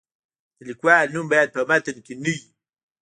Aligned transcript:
د 0.57 0.59
لیکوال 0.69 1.05
نوم 1.13 1.25
باید 1.33 1.49
په 1.55 1.61
متن 1.69 1.97
کې 2.05 2.13
نه 2.23 2.31
وي. 2.35 2.45